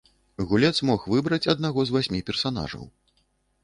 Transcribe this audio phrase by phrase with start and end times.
[0.51, 2.83] Гулец мог выбраць аднаго з васьмі персанажаў.